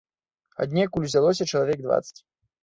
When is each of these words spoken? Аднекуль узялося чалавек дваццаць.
Аднекуль 0.65 1.05
узялося 1.09 1.47
чалавек 1.53 1.85
дваццаць. 1.85 2.19